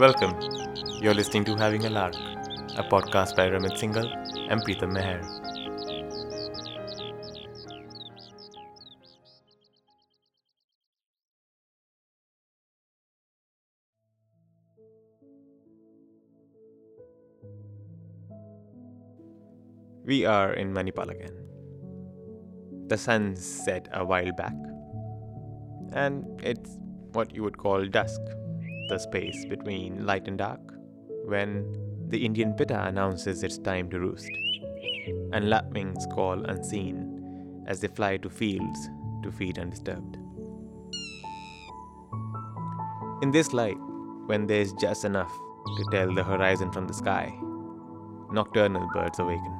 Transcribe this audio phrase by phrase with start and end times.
[0.00, 0.34] Welcome.
[1.02, 2.14] You're listening to Having a Lark,
[2.78, 4.08] a podcast by Ramit Singhal
[4.48, 5.20] and Preetham Meher.
[20.06, 21.36] We are in Manipal again.
[22.88, 24.56] The sun set a while back,
[25.92, 26.78] and it's
[27.12, 28.22] what you would call dusk,
[28.90, 30.60] the space between light and dark,
[31.24, 31.64] when
[32.08, 34.28] the Indian pitta announces it's time to roost,
[35.32, 38.88] and lapwings call unseen as they fly to fields
[39.22, 40.16] to feed undisturbed.
[43.22, 43.78] In this light,
[44.26, 45.32] when there's just enough
[45.76, 47.32] to tell the horizon from the sky,
[48.32, 49.56] nocturnal birds awaken.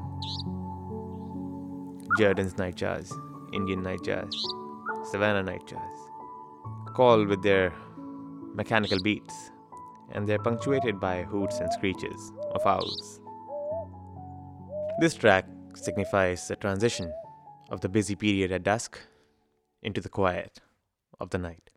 [2.18, 3.12] Jerdon's nightjars,
[3.52, 4.34] Indian nightjars,
[5.04, 7.72] Savannah nightjars, call with their
[8.54, 9.50] mechanical beats,
[10.12, 13.20] and they're punctuated by hoots and screeches of owls.
[15.00, 17.12] This track signifies a transition
[17.70, 18.98] of the busy period at dusk
[19.82, 20.60] into the quiet
[21.20, 21.69] of the night.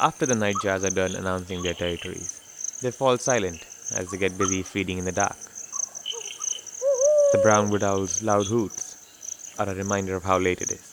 [0.00, 2.40] After the nightjars are done announcing their territories,
[2.80, 3.66] they fall silent
[3.96, 5.36] as they get busy feeding in the dark.
[7.32, 8.94] The brown wood owl's loud hoots
[9.58, 10.87] are a reminder of how late it is.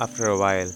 [0.00, 0.70] After a while,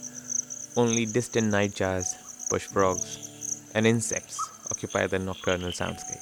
[0.77, 2.17] only distant nightjars,
[2.51, 4.37] bush frogs, and insects
[4.69, 6.19] occupy the nocturnal soundscape.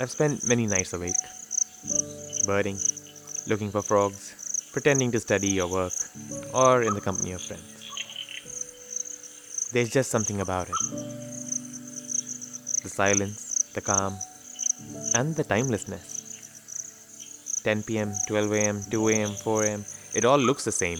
[0.00, 1.14] I've spent many nights awake,
[2.44, 2.78] birding,
[3.46, 5.92] looking for frogs, pretending to study or work,
[6.54, 7.80] or in the company of friends.
[9.72, 10.76] There's just something about it.
[12.82, 14.16] The silence, the calm,
[15.14, 16.18] and the timelessness.
[17.64, 19.84] 10 pm, 12 am, 2 am, 4 am,
[20.14, 20.98] it all looks the same.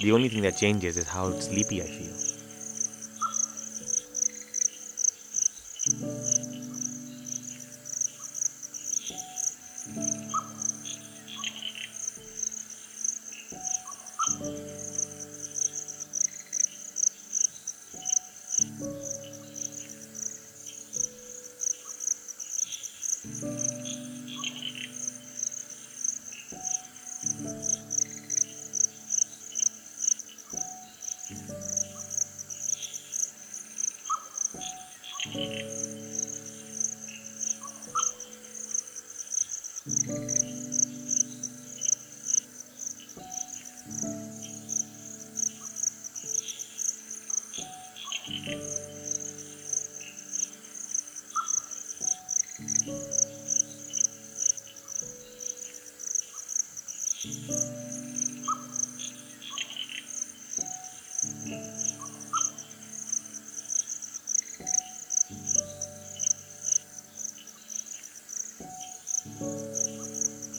[0.00, 2.14] The only thing that changes is how sleepy I feel.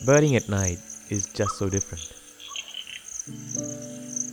[0.06, 0.78] Birding at night
[1.10, 2.06] is just so different.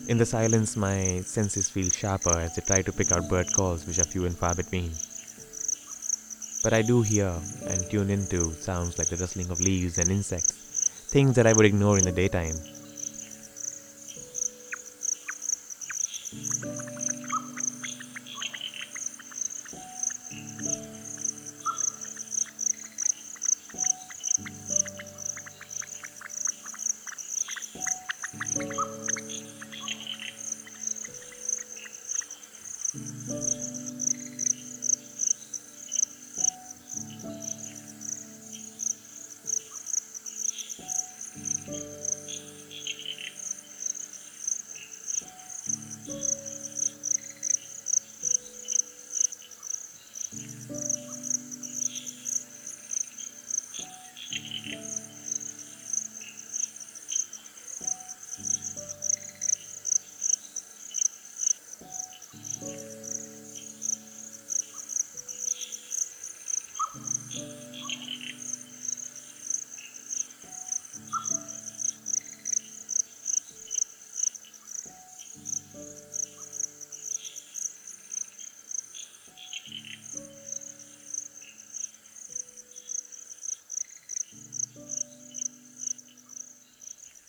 [0.07, 3.87] In the silence, my senses feel sharper as I try to pick out bird calls
[3.87, 4.93] which are few and far between.
[6.63, 7.33] But I do hear
[7.67, 10.53] and tune into sounds like the rustling of leaves and insects,
[11.11, 12.57] things that I would ignore in the daytime.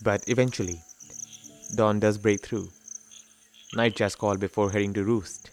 [0.03, 0.81] But eventually,
[1.77, 2.67] dawn does break through.
[3.73, 5.49] Nightjars call before heading to roost.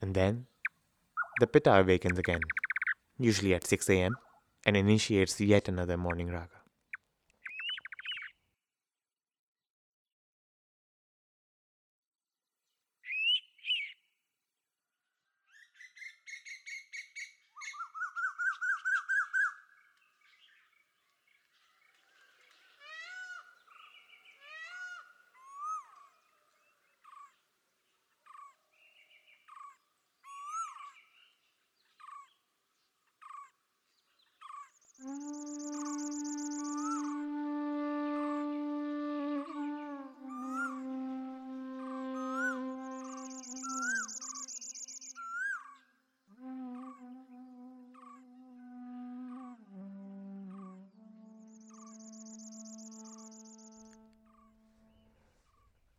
[0.00, 0.46] And then,
[1.40, 2.40] the pitta awakens again,
[3.18, 4.16] usually at 6 am,
[4.64, 6.61] and initiates yet another morning raga.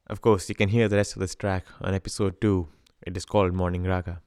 [0.08, 2.68] Of course, you can hear the rest of this track on episode 2.
[3.08, 4.22] It is called Morning Raga.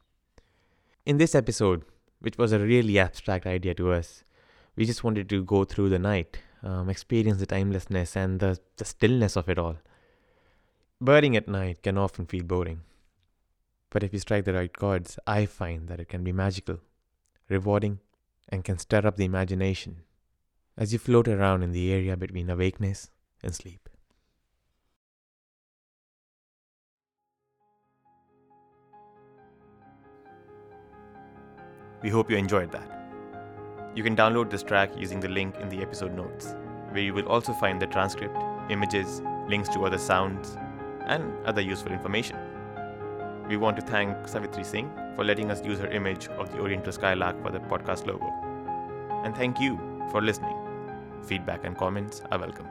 [1.04, 1.84] In this episode,
[2.20, 4.24] which was a really abstract idea to us,
[4.74, 8.86] we just wanted to go through the night, um, experience the timelessness and the, the
[8.86, 9.76] stillness of it all.
[10.98, 12.80] Birding at night can often feel boring.
[13.90, 16.78] But if you strike the right chords, I find that it can be magical,
[17.50, 18.00] rewarding,
[18.48, 20.04] and can stir up the imagination
[20.78, 23.10] as you float around in the area between awakeness
[23.42, 23.90] and sleep.
[32.06, 32.88] We hope you enjoyed that.
[33.96, 36.54] You can download this track using the link in the episode notes,
[36.90, 38.38] where you will also find the transcript,
[38.70, 40.56] images, links to other sounds,
[41.06, 42.36] and other useful information.
[43.48, 46.92] We want to thank Savitri Singh for letting us use her image of the Oriental
[46.92, 48.32] Skylark for the podcast logo.
[49.24, 49.76] And thank you
[50.12, 50.56] for listening.
[51.24, 52.68] Feedback and comments are welcome.